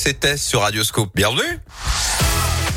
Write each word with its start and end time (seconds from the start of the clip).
c'était 0.00 0.38
sur 0.38 0.62
Radioscope. 0.62 1.10
Bienvenue. 1.14 1.58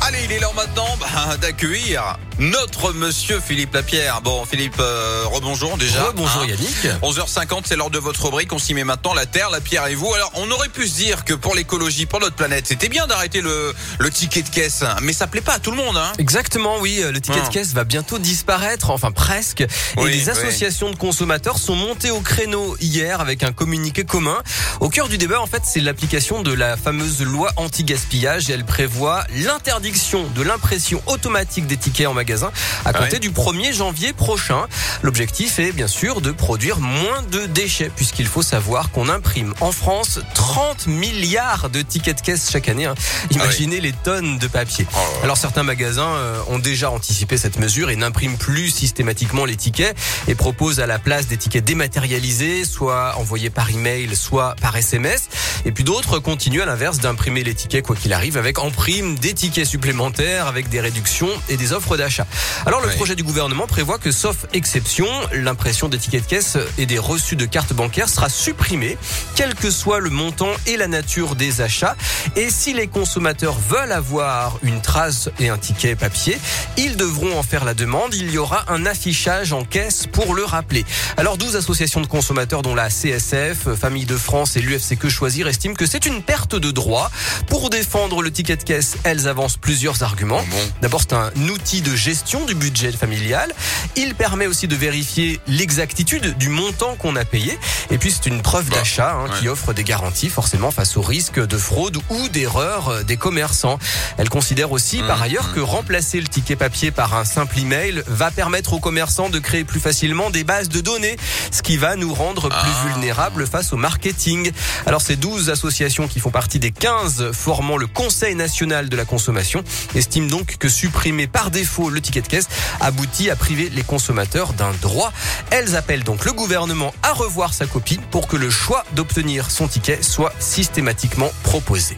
Allez, 0.00 0.21
il 0.32 0.36
est 0.36 0.40
l'heure 0.40 0.54
maintenant 0.54 0.88
bah, 0.98 1.36
d'accueillir 1.40 2.16
notre 2.38 2.92
monsieur 2.94 3.38
Philippe 3.40 3.74
Lapierre. 3.74 4.20
Bon, 4.22 4.44
Philippe, 4.46 4.76
euh, 4.80 5.24
rebonjour 5.26 5.76
déjà. 5.76 6.12
Bonjour 6.16 6.44
Yannick. 6.44 6.86
11h50, 7.02 7.62
c'est 7.66 7.76
l'heure 7.76 7.90
de 7.90 7.98
votre 7.98 8.24
rubrique. 8.24 8.52
On 8.52 8.58
s'y 8.58 8.72
met 8.72 8.82
maintenant, 8.84 9.12
la 9.14 9.26
Terre, 9.26 9.50
la 9.50 9.60
Pierre 9.60 9.86
et 9.88 9.94
vous. 9.94 10.12
Alors, 10.14 10.32
on 10.34 10.50
aurait 10.50 10.70
pu 10.70 10.88
se 10.88 10.96
dire 10.96 11.24
que 11.24 11.34
pour 11.34 11.54
l'écologie, 11.54 12.06
pour 12.06 12.20
notre 12.20 12.34
planète, 12.34 12.66
c'était 12.66 12.88
bien 12.88 13.06
d'arrêter 13.06 13.42
le, 13.42 13.74
le 13.98 14.10
ticket 14.10 14.42
de 14.42 14.48
caisse. 14.48 14.82
Mais 15.02 15.12
ça 15.12 15.26
plaît 15.26 15.42
pas 15.42 15.54
à 15.54 15.58
tout 15.58 15.70
le 15.70 15.76
monde. 15.76 15.96
Hein. 15.96 16.12
Exactement, 16.18 16.78
oui. 16.80 17.02
Le 17.04 17.20
ticket 17.20 17.40
Ah. 17.44 17.48
de 17.48 17.52
caisse 17.52 17.74
va 17.74 17.84
bientôt 17.84 18.18
disparaître, 18.18 18.90
enfin 18.90 19.12
presque. 19.12 19.60
Et 19.60 19.66
les 20.08 20.24
oui. 20.24 20.30
associations 20.30 20.90
de 20.90 20.96
consommateurs 20.96 21.58
sont 21.58 21.76
montées 21.76 22.10
au 22.10 22.20
créneau 22.20 22.76
hier 22.80 23.20
avec 23.20 23.42
un 23.44 23.52
communiqué 23.52 24.04
commun. 24.04 24.42
Au 24.80 24.88
cœur 24.88 25.08
du 25.08 25.18
débat, 25.18 25.40
en 25.40 25.46
fait, 25.46 25.62
c'est 25.64 25.80
l'application 25.80 26.42
de 26.42 26.52
la 26.52 26.76
fameuse 26.78 27.20
loi 27.22 27.50
anti-gaspillage. 27.56 28.48
Elle 28.50 28.64
prévoit 28.64 29.24
l'interdiction 29.36 30.21
de 30.34 30.42
l'impression 30.42 31.02
automatique 31.06 31.66
des 31.66 31.76
tickets 31.76 32.06
en 32.06 32.14
magasin 32.14 32.50
à 32.84 32.92
compter 32.92 33.12
Ouais. 33.14 33.18
du 33.18 33.30
1er 33.30 33.72
janvier 33.74 34.12
prochain. 34.12 34.66
L'objectif 35.02 35.58
est 35.58 35.72
bien 35.72 35.86
sûr 35.86 36.20
de 36.20 36.30
produire 36.32 36.78
moins 36.80 37.22
de 37.30 37.46
déchets 37.46 37.90
puisqu'il 37.94 38.26
faut 38.26 38.42
savoir 38.42 38.90
qu'on 38.90 39.08
imprime 39.08 39.54
en 39.60 39.72
France 39.72 40.20
30 40.34 40.86
milliards 40.86 41.68
de 41.70 41.82
tickets 41.82 42.16
de 42.18 42.22
caisse 42.22 42.50
chaque 42.50 42.68
année. 42.68 42.86
hein. 42.86 42.94
Imaginez 43.30 43.80
les 43.80 43.92
tonnes 43.92 44.38
de 44.38 44.46
papier. 44.46 44.86
Oh. 44.94 44.98
Alors 45.24 45.36
certains 45.36 45.62
magasins 45.62 46.06
euh, 46.08 46.40
ont 46.48 46.58
déjà 46.58 46.90
anticipé 46.90 47.36
cette 47.36 47.58
mesure 47.58 47.90
et 47.90 47.96
n'impriment 47.96 48.36
plus 48.36 48.70
systématiquement 48.70 49.44
les 49.44 49.56
tickets 49.56 49.96
et 50.28 50.34
proposent 50.34 50.80
à 50.80 50.86
la 50.86 50.98
place 50.98 51.26
des 51.26 51.36
tickets 51.36 51.64
dématérialisés, 51.64 52.64
soit 52.64 53.14
envoyés 53.18 53.50
par 53.50 53.70
email, 53.70 54.14
soit 54.16 54.54
par 54.60 54.76
SMS. 54.76 55.28
Et 55.64 55.72
puis 55.72 55.84
d'autres 55.84 56.18
continuent 56.18 56.62
à 56.62 56.66
l'inverse 56.66 56.98
d'imprimer 56.98 57.44
les 57.44 57.54
tickets 57.54 57.84
quoi 57.86 57.96
qu'il 57.96 58.12
arrive 58.12 58.36
avec 58.36 58.58
en 58.58 58.70
prime 58.70 59.16
des 59.18 59.34
tickets 59.34 59.66
supplémentaires 59.66 60.11
avec 60.20 60.68
des 60.68 60.80
réductions 60.80 61.28
et 61.48 61.56
des 61.56 61.72
offres 61.72 61.96
d'achat. 61.96 62.26
Alors 62.66 62.80
le 62.80 62.88
Oui. 62.88 62.96
projet 62.96 63.14
du 63.14 63.22
gouvernement 63.22 63.66
prévoit 63.66 63.98
que 63.98 64.10
sauf 64.12 64.46
exception, 64.52 65.06
l'impression 65.32 65.88
des 65.88 65.98
tickets 65.98 66.24
de 66.24 66.28
caisse 66.28 66.58
et 66.78 66.86
des 66.86 66.98
reçus 66.98 67.36
de 67.36 67.46
cartes 67.46 67.72
bancaires 67.72 68.08
sera 68.08 68.28
supprimée, 68.28 68.98
quel 69.34 69.54
que 69.54 69.70
soit 69.70 70.00
le 70.00 70.10
montant 70.10 70.50
et 70.66 70.76
la 70.76 70.86
nature 70.88 71.34
des 71.34 71.60
achats. 71.60 71.96
Et 72.36 72.50
si 72.50 72.72
les 72.74 72.86
consommateurs 72.88 73.56
veulent 73.68 73.92
avoir 73.92 74.58
une 74.62 74.80
trace 74.80 75.30
et 75.40 75.48
un 75.48 75.58
ticket 75.58 75.94
papier, 75.96 76.38
ils 76.76 76.96
devront 76.96 77.38
en 77.38 77.42
faire 77.42 77.64
la 77.64 77.74
demande. 77.74 78.14
Il 78.14 78.30
y 78.30 78.38
aura 78.38 78.64
un 78.68 78.86
affichage 78.86 79.52
en 79.52 79.64
caisse 79.64 80.06
pour 80.06 80.34
le 80.34 80.44
rappeler. 80.44 80.84
Alors 81.16 81.38
12 81.38 81.56
associations 81.56 82.00
de 82.00 82.06
consommateurs 82.06 82.62
dont 82.62 82.74
la 82.74 82.88
CSF, 82.90 83.74
Famille 83.80 84.06
de 84.06 84.16
France 84.16 84.56
et 84.56 84.60
l'UFC 84.60 84.96
Que 84.98 85.08
Choisir 85.08 85.48
estiment 85.48 85.74
que 85.74 85.86
c'est 85.86 86.06
une 86.06 86.22
perte 86.22 86.54
de 86.54 86.70
droit. 86.70 87.10
Pour 87.48 87.70
défendre 87.70 88.22
le 88.22 88.30
ticket 88.30 88.56
de 88.56 88.62
caisse, 88.62 88.96
elles 89.04 89.28
avancent 89.28 89.56
plusieurs 89.56 89.91
arguments. 90.00 90.42
Bon. 90.50 90.58
D'abord, 90.80 91.02
c'est 91.02 91.12
un 91.14 91.30
outil 91.50 91.82
de 91.82 91.94
gestion 91.94 92.44
du 92.46 92.54
budget 92.54 92.92
familial. 92.92 93.52
Il 93.96 94.14
permet 94.14 94.46
aussi 94.46 94.66
de 94.68 94.74
vérifier 94.76 95.40
l'exactitude 95.46 96.36
du 96.38 96.48
montant 96.48 96.94
qu'on 96.96 97.16
a 97.16 97.24
payé. 97.24 97.58
Et 97.90 97.98
puis, 97.98 98.10
c'est 98.12 98.26
une 98.26 98.40
preuve 98.42 98.68
Bah, 98.70 98.76
d'achat 98.76 99.12
hein, 99.14 99.24
ouais. 99.24 99.38
qui 99.40 99.48
offre 99.48 99.72
des 99.72 99.84
garanties 99.84 100.28
forcément 100.30 100.70
face 100.70 100.96
au 100.96 101.02
risque 101.02 101.38
de 101.44 101.56
fraude 101.58 101.98
ou 102.10 102.28
d'erreur 102.28 102.88
euh, 102.88 103.02
des 103.02 103.16
commerçants. 103.16 103.78
Elle 104.18 104.28
considère 104.28 104.72
aussi 104.72 104.98
par 105.02 105.18
Mmh, 105.18 105.22
ailleurs 105.24 105.52
que 105.54 105.60
remplacer 105.60 106.20
le 106.20 106.26
ticket 106.28 106.56
papier 106.56 106.90
par 106.90 107.14
un 107.14 107.24
simple 107.24 107.58
email 107.58 108.02
va 108.06 108.30
permettre 108.30 108.72
aux 108.72 108.80
commerçants 108.80 109.28
de 109.28 109.38
créer 109.38 109.64
plus 109.64 109.80
facilement 109.80 110.30
des 110.30 110.44
bases 110.44 110.68
de 110.68 110.80
données, 110.80 111.16
ce 111.50 111.62
qui 111.62 111.76
va 111.76 111.96
nous 111.96 112.12
rendre 112.14 112.48
plus 112.48 112.58
Ah. 112.58 112.88
vulnérables 112.92 113.46
face 113.46 113.72
au 113.72 113.76
marketing. 113.76 114.50
Alors 114.86 115.00
ces 115.00 115.16
12 115.16 115.50
associations 115.50 116.08
qui 116.08 116.20
font 116.20 116.30
partie 116.30 116.58
des 116.58 116.70
15 116.70 117.30
formant 117.32 117.76
le 117.76 117.86
Conseil 117.86 118.34
national 118.34 118.88
de 118.88 118.96
la 118.96 119.04
consommation 119.04 119.62
estiment 119.94 120.28
donc 120.28 120.56
que 120.58 120.68
supprimer 120.68 121.26
par 121.26 121.50
défaut 121.50 121.90
le 121.90 122.00
ticket 122.00 122.22
de 122.22 122.28
caisse 122.28 122.48
aboutit 122.80 123.30
à 123.30 123.36
priver 123.36 123.70
les 123.70 123.82
consommateurs 123.82 124.52
d'un 124.52 124.72
droit. 124.80 125.12
Elles 125.50 125.76
appellent 125.76 126.04
donc 126.04 126.24
le 126.24 126.32
gouvernement 126.32 126.94
à 127.02 127.12
revoir 127.12 127.54
sa 127.54 127.66
copie 127.66 128.00
pour 128.10 128.26
que 128.26 128.36
le 128.36 128.50
choix 128.50 128.84
d'obtenir 128.92 129.50
son 129.50 129.68
ticket 129.68 130.02
soit 130.02 130.32
systématiquement 130.38 131.30
proposé. 131.42 131.96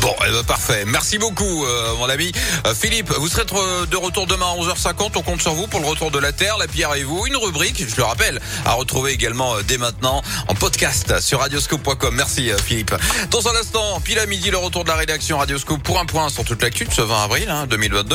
Bon, 0.00 0.14
eh 0.26 0.30
ben, 0.30 0.42
parfait. 0.44 0.84
Merci 0.86 1.18
beaucoup, 1.18 1.64
euh, 1.64 1.94
mon 1.98 2.08
ami. 2.08 2.32
Euh, 2.66 2.74
Philippe, 2.74 3.10
vous 3.18 3.28
serez 3.28 3.44
de 3.44 3.96
retour 3.96 4.26
demain 4.26 4.46
à 4.46 4.56
11h50. 4.56 5.12
On 5.16 5.22
compte 5.22 5.42
sur 5.42 5.52
vous 5.52 5.66
pour 5.66 5.80
le 5.80 5.86
retour 5.86 6.10
de 6.10 6.18
la 6.18 6.32
Terre, 6.32 6.58
la 6.58 6.66
Pierre 6.66 6.94
et 6.94 7.04
vous. 7.04 7.26
Une 7.26 7.36
rubrique, 7.36 7.84
je 7.88 7.96
le 7.96 8.02
rappelle, 8.02 8.40
à 8.64 8.72
retrouver 8.72 9.12
également 9.12 9.54
euh, 9.56 9.62
dès 9.62 9.78
maintenant 9.78 10.22
en 10.48 10.54
podcast 10.54 11.20
sur 11.20 11.40
radioscope.com. 11.40 12.14
Merci, 12.14 12.50
Philippe. 12.64 12.94
Dans 13.30 13.48
un 13.48 13.56
instant, 13.56 14.00
pile 14.00 14.18
à 14.18 14.26
midi, 14.26 14.50
le 14.50 14.58
retour 14.58 14.84
de 14.84 14.88
la 14.88 14.96
rédaction 14.96 15.38
Radioscope 15.38 15.82
pour 15.82 15.98
un 15.98 16.06
point 16.06 16.28
sur 16.28 16.44
toute 16.44 16.62
l'actu 16.62 16.84
de 16.84 16.92
ce 16.92 17.02
20 17.02 17.24
avril 17.24 17.48
hein, 17.48 17.66
2022. 17.66 18.14